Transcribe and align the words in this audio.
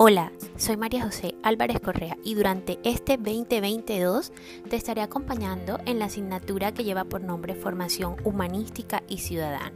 Hola, 0.00 0.30
soy 0.56 0.76
María 0.76 1.02
José 1.02 1.34
Álvarez 1.42 1.80
Correa 1.80 2.16
y 2.22 2.36
durante 2.36 2.78
este 2.84 3.16
2022 3.16 4.30
te 4.70 4.76
estaré 4.76 5.02
acompañando 5.02 5.80
en 5.86 5.98
la 5.98 6.04
asignatura 6.04 6.72
que 6.72 6.84
lleva 6.84 7.02
por 7.02 7.20
nombre 7.20 7.56
Formación 7.56 8.14
Humanística 8.22 9.02
y 9.08 9.18
Ciudadana. 9.18 9.72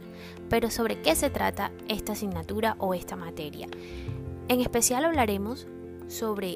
Pero 0.49 0.71
sobre 0.71 1.01
qué 1.01 1.13
se 1.15 1.29
trata 1.29 1.73
esta 1.89 2.13
asignatura 2.13 2.77
o 2.79 2.93
esta 2.93 3.17
materia. 3.17 3.67
En 4.47 4.61
especial 4.61 5.03
hablaremos 5.03 5.67
sobre 6.07 6.53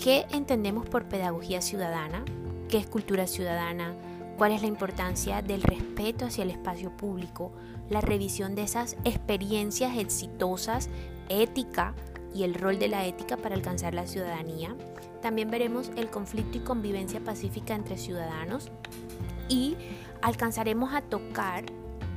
qué 0.00 0.26
entendemos 0.30 0.88
por 0.88 1.08
pedagogía 1.08 1.60
ciudadana, 1.62 2.24
qué 2.68 2.78
es 2.78 2.86
cultura 2.86 3.26
ciudadana, 3.26 3.96
cuál 4.36 4.52
es 4.52 4.62
la 4.62 4.68
importancia 4.68 5.42
del 5.42 5.62
respeto 5.62 6.26
hacia 6.26 6.44
el 6.44 6.52
espacio 6.52 6.96
público, 6.96 7.50
la 7.90 8.00
revisión 8.02 8.54
de 8.54 8.62
esas 8.62 8.96
experiencias 9.02 9.98
exitosas, 9.98 10.88
ética, 11.28 11.96
y 12.38 12.44
el 12.44 12.54
rol 12.54 12.78
de 12.78 12.86
la 12.86 13.04
ética 13.04 13.36
para 13.36 13.56
alcanzar 13.56 13.94
la 13.94 14.06
ciudadanía. 14.06 14.76
También 15.20 15.50
veremos 15.50 15.90
el 15.96 16.08
conflicto 16.08 16.58
y 16.58 16.60
convivencia 16.60 17.18
pacífica 17.18 17.74
entre 17.74 17.98
ciudadanos 17.98 18.70
y 19.48 19.76
alcanzaremos 20.22 20.94
a 20.94 21.02
tocar 21.02 21.64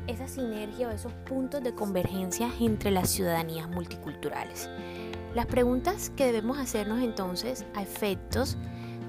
esa 0.05 0.27
sinergia 0.27 0.89
o 0.89 0.91
esos 0.91 1.11
puntos 1.25 1.63
de 1.63 1.73
convergencia 1.73 2.51
entre 2.59 2.91
las 2.91 3.09
ciudadanías 3.09 3.67
multiculturales. 3.67 4.69
Las 5.33 5.47
preguntas 5.47 6.11
que 6.15 6.25
debemos 6.25 6.59
hacernos 6.59 7.01
entonces 7.01 7.65
a 7.73 7.81
efectos 7.81 8.57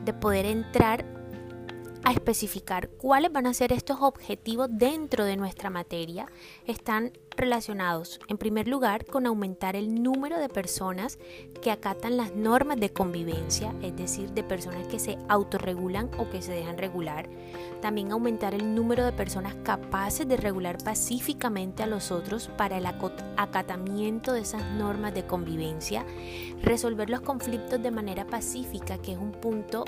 de 0.06 0.14
poder 0.14 0.46
entrar 0.46 1.04
a 2.04 2.12
especificar 2.12 2.88
cuáles 2.88 3.32
van 3.32 3.46
a 3.46 3.54
ser 3.54 3.72
estos 3.72 3.98
objetivos 4.00 4.68
dentro 4.70 5.24
de 5.24 5.36
nuestra 5.36 5.70
materia 5.70 6.26
están 6.66 7.12
relacionados, 7.36 8.20
en 8.28 8.38
primer 8.38 8.68
lugar, 8.68 9.06
con 9.06 9.26
aumentar 9.26 9.76
el 9.76 10.02
número 10.02 10.38
de 10.38 10.48
personas 10.48 11.18
que 11.62 11.70
acatan 11.70 12.16
las 12.16 12.34
normas 12.34 12.78
de 12.78 12.92
convivencia, 12.92 13.74
es 13.82 13.96
decir, 13.96 14.30
de 14.32 14.42
personas 14.42 14.86
que 14.88 14.98
se 14.98 15.16
autorregulan 15.28 16.10
o 16.18 16.28
que 16.28 16.42
se 16.42 16.52
dejan 16.52 16.76
regular. 16.76 17.28
También 17.80 18.12
aumentar 18.12 18.54
el 18.54 18.74
número 18.74 19.04
de 19.04 19.12
personas 19.12 19.54
capaces 19.62 20.28
de 20.28 20.36
regular 20.36 20.78
pacíficamente 20.82 21.82
a 21.82 21.86
los 21.86 22.10
otros 22.10 22.50
para 22.56 22.78
el 22.78 22.86
acatamiento 22.86 24.32
de 24.32 24.40
esas 24.40 24.64
normas 24.72 25.14
de 25.14 25.26
convivencia. 25.26 26.04
Resolver 26.62 27.08
los 27.08 27.22
conflictos 27.22 27.82
de 27.82 27.90
manera 27.90 28.26
pacífica, 28.26 28.98
que 28.98 29.12
es 29.12 29.18
un 29.18 29.32
punto 29.32 29.84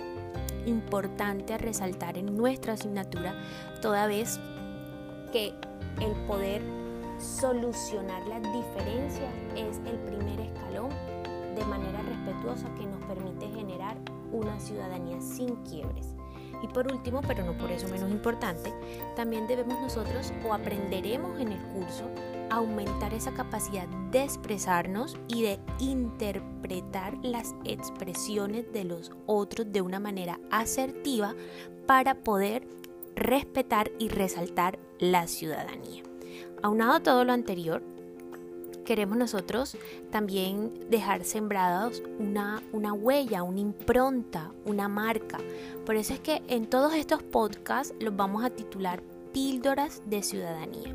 importante 0.66 1.54
a 1.54 1.58
resaltar 1.58 2.18
en 2.18 2.36
nuestra 2.36 2.74
asignatura, 2.74 3.34
toda 3.80 4.06
vez 4.06 4.38
que 5.32 5.52
el 6.00 6.12
poder 6.26 6.62
solucionar 7.18 8.26
las 8.26 8.42
diferencias 8.42 9.32
es 9.56 9.78
el 9.86 9.98
primer 10.00 10.40
escalón 10.40 10.90
de 11.54 11.64
manera 11.66 12.02
respetuosa 12.02 12.68
que 12.74 12.86
nos 12.86 13.02
permite 13.04 13.48
generar 13.48 13.96
una 14.32 14.58
ciudadanía 14.58 15.20
sin 15.20 15.54
quiebres. 15.64 16.13
Y 16.64 16.68
por 16.68 16.90
último, 16.90 17.20
pero 17.20 17.44
no 17.44 17.52
por 17.58 17.70
eso 17.70 17.86
menos 17.88 18.10
importante, 18.10 18.72
también 19.16 19.46
debemos 19.46 19.78
nosotros 19.82 20.32
o 20.48 20.54
aprenderemos 20.54 21.38
en 21.38 21.52
el 21.52 21.60
curso 21.74 22.08
aumentar 22.48 23.12
esa 23.12 23.34
capacidad 23.34 23.86
de 24.10 24.22
expresarnos 24.22 25.14
y 25.28 25.42
de 25.42 25.60
interpretar 25.78 27.18
las 27.22 27.54
expresiones 27.66 28.72
de 28.72 28.84
los 28.84 29.12
otros 29.26 29.72
de 29.72 29.82
una 29.82 30.00
manera 30.00 30.40
asertiva 30.50 31.34
para 31.86 32.14
poder 32.14 32.66
respetar 33.14 33.90
y 33.98 34.08
resaltar 34.08 34.78
la 34.98 35.26
ciudadanía. 35.26 36.02
Aunado 36.62 36.94
a 36.94 37.02
todo 37.02 37.26
lo 37.26 37.34
anterior, 37.34 37.82
queremos 38.84 39.16
nosotros 39.16 39.76
también 40.10 40.72
dejar 40.90 41.24
sembrados 41.24 42.02
una, 42.18 42.62
una 42.72 42.92
huella, 42.92 43.42
una 43.42 43.60
impronta, 43.60 44.52
una 44.64 44.88
marca. 44.88 45.38
Por 45.84 45.96
eso 45.96 46.14
es 46.14 46.20
que 46.20 46.42
en 46.48 46.66
todos 46.66 46.94
estos 46.94 47.22
podcasts 47.22 47.94
los 48.00 48.14
vamos 48.14 48.44
a 48.44 48.50
titular 48.50 49.02
Píldoras 49.32 50.02
de 50.06 50.22
Ciudadanía. 50.22 50.94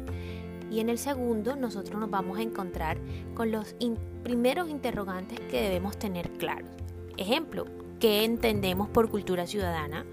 Y 0.72 0.80
en 0.80 0.90
el 0.90 0.98
segundo 0.98 1.56
nosotros 1.56 2.00
nos 2.00 2.10
vamos 2.10 2.38
a 2.38 2.42
encontrar 2.42 2.98
con 3.34 3.52
los 3.52 3.76
primeros 4.24 4.70
interrogantes 4.70 5.40
que 5.40 5.62
debemos 5.62 5.98
tener 5.98 6.30
claros. 6.34 6.70
Ejemplo, 7.18 7.66
¿qué 8.00 8.24
entendemos 8.24 8.88
por 8.88 9.10
cultura 9.10 9.48
ciudadana? 9.48 10.06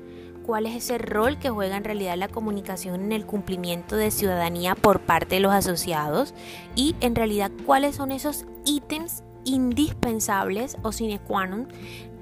Cuál 0.47 0.67
es 0.67 0.77
ese 0.77 0.99
rol 0.99 1.39
que 1.39 1.51
juega 1.51 1.77
en 1.77 1.85
realidad 1.85 2.17
la 2.17 2.29
comunicación 2.29 3.03
en 3.03 3.13
el 3.13 3.27
cumplimiento 3.27 3.97
de 3.97 4.13
ciudadanía 4.13 4.77
por 4.77 5.01
parte 5.01 5.35
de 5.35 5.41
los 5.41 5.53
asociados 5.53 6.35
y 6.77 6.95
en 7.01 7.17
realidad 7.17 7.51
cuáles 7.67 7.97
son 7.97 8.13
esos 8.13 8.47
ítems 8.65 9.25
indispensables 9.45 10.77
o 10.83 10.93
sine 10.93 11.19
qua 11.19 11.47
non 11.47 11.69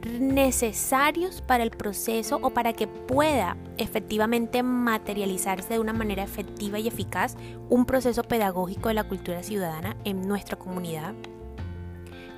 necesarios 0.05 1.41
para 1.41 1.65
el 1.65 1.71
proceso 1.71 2.39
o 2.43 2.51
para 2.51 2.75
que 2.75 2.87
pueda 2.87 3.57
efectivamente 3.79 4.63
materializarse 4.63 5.75
de 5.75 5.81
una 5.81 5.95
manera 5.95 6.23
efectiva 6.23 6.79
y 6.79 6.89
eficaz 6.89 7.37
un 7.71 7.87
proceso 7.87 8.23
pedagógico 8.23 8.89
de 8.89 8.95
la 8.95 9.05
cultura 9.05 9.43
ciudadana 9.43 9.97
en 10.05 10.29
nuestra 10.29 10.59
comunidad, 10.59 11.15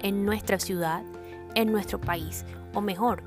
en 0.03 0.25
nuestra 0.25 0.61
ciudad, 0.61 1.03
en 1.57 1.73
nuestro 1.73 2.01
país, 2.01 2.45
o 2.73 2.81
mejor, 2.81 3.25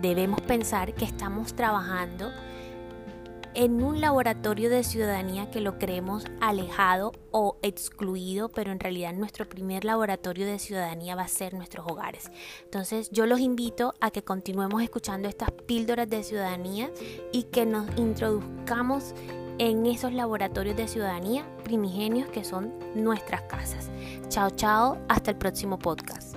debemos 0.00 0.40
pensar 0.40 0.94
que 0.94 1.04
estamos 1.04 1.54
trabajando 1.54 2.30
en 3.54 3.82
un 3.82 4.00
laboratorio 4.00 4.70
de 4.70 4.84
ciudadanía 4.84 5.50
que 5.50 5.60
lo 5.60 5.78
creemos 5.78 6.24
alejado 6.40 7.12
o 7.32 7.56
excluido, 7.62 8.48
pero 8.48 8.70
en 8.70 8.78
realidad 8.78 9.12
nuestro 9.14 9.48
primer 9.48 9.84
laboratorio 9.84 10.46
de 10.46 10.60
ciudadanía 10.60 11.16
va 11.16 11.22
a 11.22 11.28
ser 11.28 11.54
nuestros 11.54 11.84
hogares. 11.88 12.30
Entonces 12.64 13.10
yo 13.10 13.26
los 13.26 13.40
invito 13.40 13.94
a 14.00 14.10
que 14.12 14.22
continuemos 14.22 14.82
escuchando 14.82 15.28
estas 15.28 15.50
píldoras 15.50 16.08
de 16.08 16.22
ciudadanía 16.22 16.90
y 17.32 17.44
que 17.44 17.66
nos 17.66 17.88
introduzcamos 17.96 19.14
en 19.58 19.86
esos 19.86 20.12
laboratorios 20.12 20.76
de 20.76 20.86
ciudadanía 20.86 21.44
primigenios 21.64 22.28
que 22.28 22.44
son 22.44 22.72
nuestras 22.94 23.42
casas. 23.42 23.90
Chao, 24.28 24.50
chao, 24.50 24.98
hasta 25.08 25.32
el 25.32 25.36
próximo 25.36 25.78
podcast. 25.80 26.36